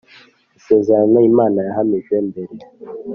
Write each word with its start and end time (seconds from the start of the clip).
Isezerano 0.57 1.19
imana 1.29 1.59
yahamije 1.67 2.15
mbere 2.27 2.53